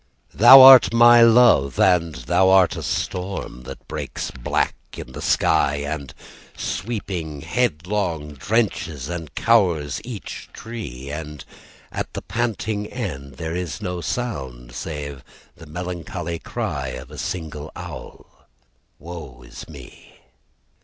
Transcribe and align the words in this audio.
Thou 0.33 0.63
art 0.63 0.91
my 0.91 1.21
love, 1.21 1.79
And 1.79 2.15
thou 2.15 2.49
art 2.49 2.75
a 2.75 2.81
strorm 2.81 3.65
That 3.65 3.87
breaks 3.87 4.31
black 4.31 4.73
in 4.97 5.11
the 5.11 5.21
sky, 5.21 5.75
And, 5.75 6.11
sweeping 6.57 7.41
headlong, 7.41 8.33
Drenches 8.33 9.09
and 9.09 9.31
cowers 9.35 10.01
each 10.03 10.49
tree, 10.53 11.11
And 11.11 11.45
at 11.91 12.11
the 12.13 12.23
panting 12.23 12.87
end 12.87 13.33
There 13.35 13.55
is 13.55 13.79
no 13.79 14.01
sound 14.01 14.71
Save 14.73 15.23
the 15.55 15.67
melancholy 15.67 16.39
cry 16.39 16.87
of 16.87 17.11
a 17.11 17.17
single 17.19 17.71
owl 17.75 18.47
Woe 18.97 19.43
is 19.43 19.69
me! 19.69 20.19